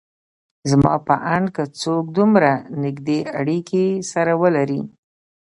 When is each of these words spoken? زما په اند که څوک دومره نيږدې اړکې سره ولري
زما 0.69 0.93
په 1.07 1.15
اند 1.33 1.47
که 1.55 1.63
څوک 1.81 2.05
دومره 2.17 2.51
نيږدې 2.81 3.19
اړکې 3.39 3.83
سره 4.11 4.33
ولري 4.41 4.81